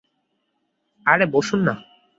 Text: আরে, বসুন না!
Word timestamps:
আরে, 1.05 1.25
বসুন 1.33 1.59
না! 1.67 1.73